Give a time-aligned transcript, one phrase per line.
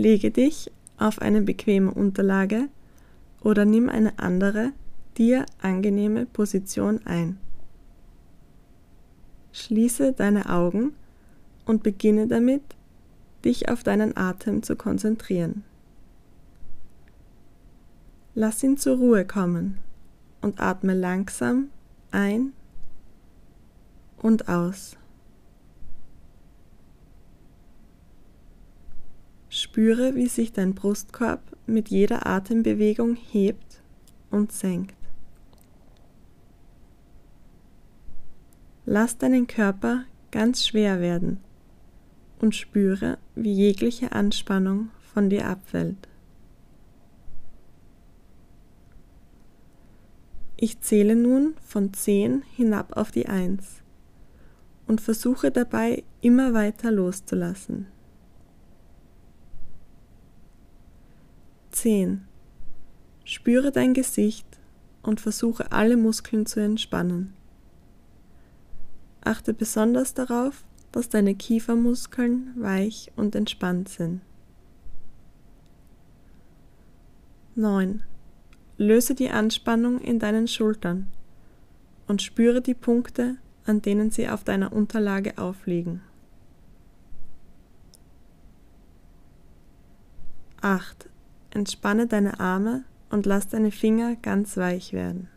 [0.00, 2.70] Lege dich auf eine bequeme Unterlage
[3.42, 4.72] oder nimm eine andere,
[5.18, 7.38] dir angenehme Position ein.
[9.52, 10.94] Schließe deine Augen
[11.66, 12.62] und beginne damit,
[13.44, 15.64] dich auf deinen Atem zu konzentrieren.
[18.34, 19.80] Lass ihn zur Ruhe kommen
[20.40, 21.68] und atme langsam
[22.10, 22.54] ein
[24.16, 24.96] und aus.
[29.60, 33.82] Spüre, wie sich dein Brustkorb mit jeder Atembewegung hebt
[34.30, 34.94] und senkt.
[38.86, 41.38] Lass deinen Körper ganz schwer werden
[42.40, 46.08] und spüre, wie jegliche Anspannung von dir abfällt.
[50.56, 53.82] Ich zähle nun von 10 hinab auf die 1
[54.86, 57.86] und versuche dabei immer weiter loszulassen.
[61.80, 62.20] 10.
[63.24, 64.46] Spüre dein Gesicht
[65.02, 67.32] und versuche alle Muskeln zu entspannen.
[69.22, 74.20] Achte besonders darauf, dass deine Kiefermuskeln weich und entspannt sind.
[77.54, 78.02] 9.
[78.76, 81.10] Löse die Anspannung in deinen Schultern
[82.06, 86.02] und spüre die Punkte, an denen sie auf deiner Unterlage aufliegen.
[90.60, 91.09] 8.
[91.50, 95.28] Entspanne deine Arme und lass deine Finger ganz weich werden.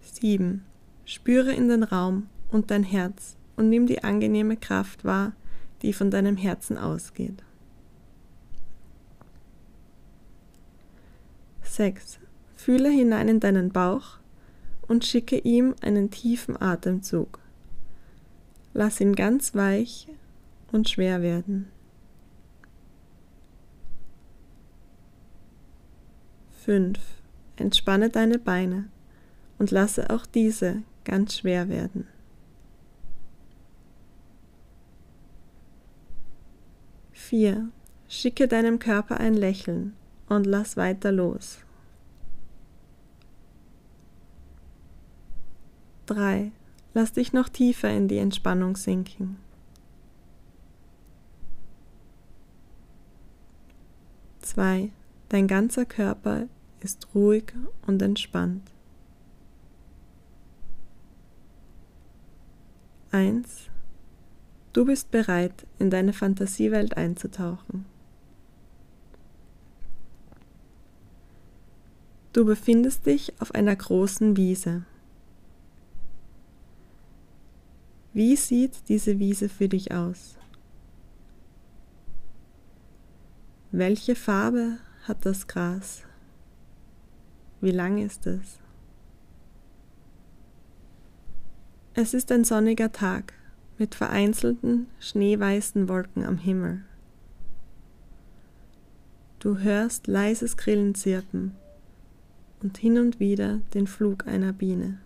[0.00, 0.64] 7.
[1.04, 5.32] Spüre in den Raum und dein Herz und nimm die angenehme Kraft wahr,
[5.82, 7.42] die von deinem Herzen ausgeht.
[11.62, 12.20] 6.
[12.56, 14.18] Fühle hinein in deinen Bauch
[14.88, 17.38] und schicke ihm einen tiefen Atemzug.
[18.72, 20.08] Lass ihn ganz weich
[20.72, 21.70] und schwer werden.
[26.64, 26.98] 5.
[27.56, 28.88] Entspanne deine Beine
[29.58, 32.06] und lasse auch diese ganz schwer werden.
[37.12, 37.68] Vier.
[38.08, 39.94] Schicke deinem Körper ein Lächeln
[40.28, 41.58] und lass weiter los.
[46.06, 46.52] 3.
[46.92, 49.43] Lass dich noch tiefer in die Entspannung sinken.
[54.54, 54.90] 2.
[55.30, 56.46] Dein ganzer Körper
[56.80, 57.52] ist ruhig
[57.86, 58.70] und entspannt.
[63.10, 63.70] 1.
[64.72, 67.86] Du bist bereit, in deine Fantasiewelt einzutauchen.
[72.32, 74.84] Du befindest dich auf einer großen Wiese.
[78.12, 80.36] Wie sieht diese Wiese für dich aus?
[83.76, 86.04] Welche Farbe hat das Gras?
[87.60, 88.60] Wie lang ist es?
[91.94, 93.32] Es ist ein sonniger Tag
[93.76, 96.84] mit vereinzelten, schneeweißen Wolken am Himmel.
[99.40, 101.56] Du hörst leises Grillenzirpen
[102.62, 105.00] und hin und wieder den Flug einer Biene.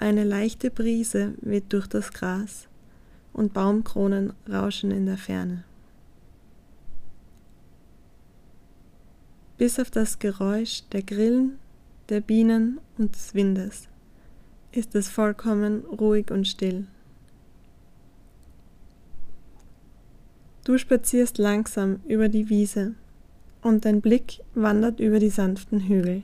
[0.00, 2.66] Eine leichte Brise weht durch das Gras
[3.32, 5.64] und Baumkronen rauschen in der Ferne.
[9.58, 11.58] Bis auf das Geräusch der Grillen
[12.08, 13.88] der Bienen und des Windes
[14.72, 16.86] ist es vollkommen ruhig und still.
[20.64, 22.94] Du spazierst langsam über die Wiese
[23.62, 26.22] und dein Blick wandert über die sanften Hügel.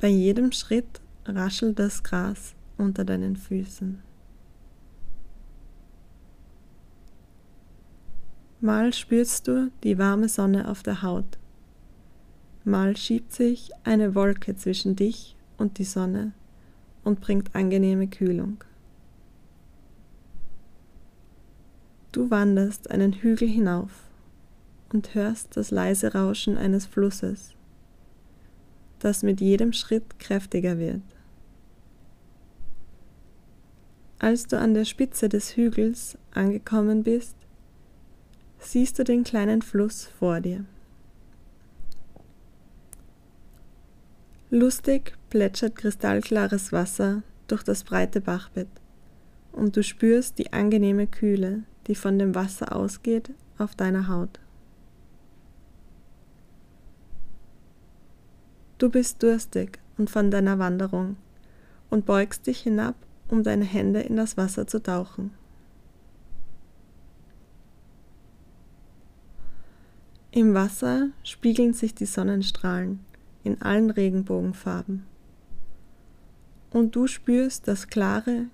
[0.00, 4.02] Bei jedem Schritt raschelt das Gras unter deinen Füßen.
[8.60, 11.38] Mal spürst du die warme Sonne auf der Haut
[12.68, 16.32] Mal schiebt sich eine Wolke zwischen dich und die Sonne
[17.02, 18.62] und bringt angenehme Kühlung.
[22.12, 24.04] Du wanderst einen Hügel hinauf
[24.92, 27.54] und hörst das leise Rauschen eines Flusses,
[28.98, 31.00] das mit jedem Schritt kräftiger wird.
[34.20, 37.36] Als du an der Spitze des Hügels angekommen bist,
[38.58, 40.64] siehst du den kleinen Fluss vor dir.
[44.50, 48.68] Lustig plätschert kristallklares Wasser durch das breite Bachbett
[49.52, 54.40] und du spürst die angenehme Kühle, die von dem Wasser ausgeht, auf deiner Haut.
[58.78, 61.16] Du bist durstig und von deiner Wanderung
[61.90, 62.94] und beugst dich hinab,
[63.28, 65.32] um deine Hände in das Wasser zu tauchen.
[70.30, 73.00] Im Wasser spiegeln sich die Sonnenstrahlen
[73.44, 75.04] in allen Regenbogenfarben.
[76.70, 78.46] Und du spürst das klare,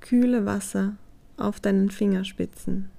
[0.00, 0.96] kühle Wasser
[1.36, 2.90] auf deinen Fingerspitzen.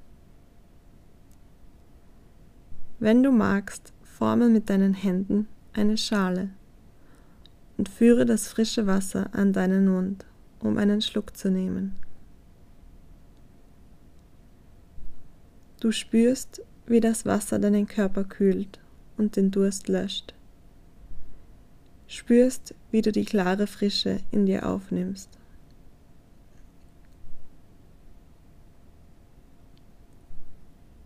[2.99, 6.49] Wenn du magst, forme mit deinen Händen eine Schale
[7.77, 10.25] und führe das frische Wasser an deinen Mund,
[10.59, 11.95] um einen Schluck zu nehmen.
[15.79, 18.79] Du spürst, wie das Wasser deinen Körper kühlt
[19.17, 20.33] und den Durst löscht.
[22.07, 25.29] Spürst, wie du die klare Frische in dir aufnimmst.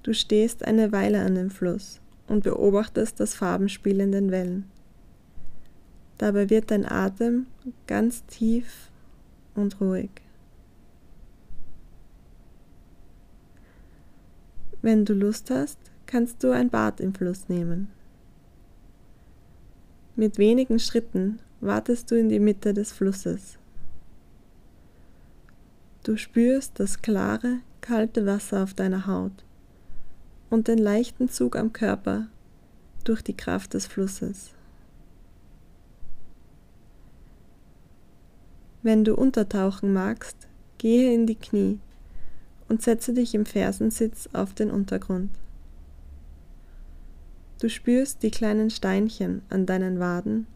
[0.01, 4.69] Du stehst eine Weile an dem Fluss und beobachtest das Farbenspiel in den Wellen.
[6.17, 7.47] Dabei wird dein Atem
[7.87, 8.89] ganz tief
[9.55, 10.09] und ruhig.
[14.81, 17.87] Wenn du Lust hast, kannst du ein Bad im Fluss nehmen.
[20.15, 23.57] Mit wenigen Schritten wartest du in die Mitte des Flusses.
[26.03, 29.45] Du spürst das klare, kalte Wasser auf deiner Haut
[30.49, 32.27] und den leichten Zug am Körper
[33.05, 34.53] durch die Kraft des Flusses.
[38.83, 40.35] Wenn du untertauchen magst,
[40.77, 41.79] gehe in die Knie
[42.67, 45.31] und setze dich im Fersensitz auf den Untergrund.
[47.61, 50.47] Du spürst die kleinen Steinchen an deinen Waden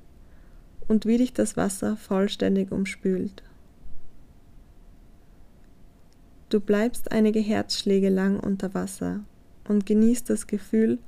[0.89, 3.43] und wie dich das Wasser vollständig umspült.
[6.49, 9.21] Du bleibst einige Herzschläge lang unter Wasser
[9.69, 10.99] und genießt das Gefühl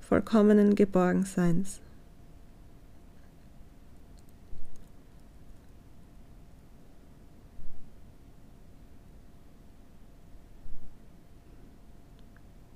[0.00, 1.80] vollkommenen Geborgenseins.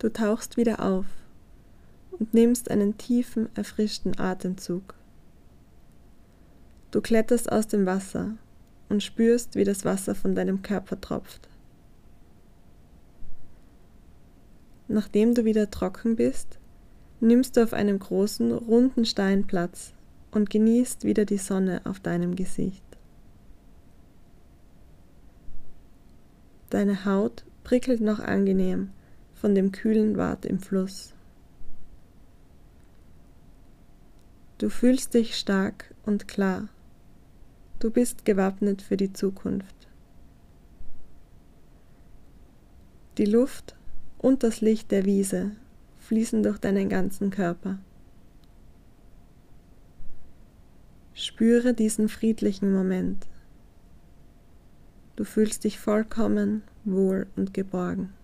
[0.03, 1.07] Du tauchst wieder auf
[2.11, 4.95] und nimmst einen tiefen, erfrischten Atemzug.
[6.91, 8.33] Du kletterst aus dem Wasser
[8.89, 11.49] und spürst, wie das Wasser von deinem Körper tropft.
[14.89, 16.59] Nachdem du wieder trocken bist,
[17.21, 19.93] nimmst du auf einem großen, runden Stein Platz
[20.33, 22.83] und genießt wieder die Sonne auf deinem Gesicht.
[26.71, 28.91] Deine Haut prickelt noch angenehm
[29.43, 31.15] von dem kühlen Bad im Fluss.
[34.59, 36.69] Du fühlst dich stark und klar.
[37.81, 39.89] Du bist gewappnet für die Zukunft.
[43.19, 43.75] Die Luft
[44.19, 45.51] und das Licht der Wiese
[45.99, 47.81] fließen durch deinen ganzen Körper.
[51.15, 53.27] Spüre diesen friedlichen Moment.
[55.17, 58.15] Du fühlst dich vollkommen wohl und geborgen.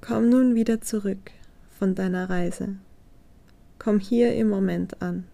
[0.00, 1.30] Komm nun wieder zurück
[1.78, 2.76] von deiner Reise.
[3.78, 5.24] Komm hier im Moment an.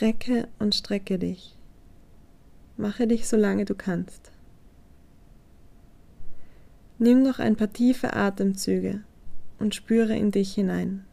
[0.00, 1.56] Recke und strecke dich.
[2.76, 4.30] Mache dich so lange du kannst.
[6.98, 9.02] Nimm noch ein paar tiefe Atemzüge
[9.58, 11.04] und spüre in dich hinein.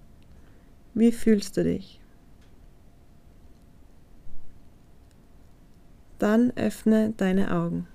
[0.93, 2.01] Wie fühlst du dich?
[6.19, 7.87] Dann öffne deine Augen.